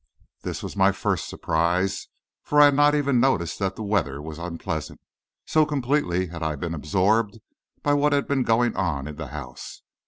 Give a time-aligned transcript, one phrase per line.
[0.41, 2.07] This was my first surprise,
[2.41, 4.99] for I had not even noticed that the weather was unpleasant,
[5.45, 7.37] so completely had I been absorbed
[7.83, 9.83] by what had been going on in the house.